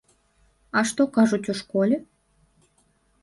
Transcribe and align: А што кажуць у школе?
А 0.79 0.81
што 0.91 1.05
кажуць 1.17 1.51
у 1.53 1.55
школе? 1.61 1.97